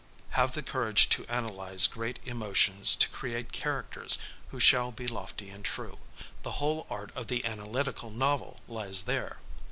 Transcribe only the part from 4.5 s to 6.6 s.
shall be lofty and true. The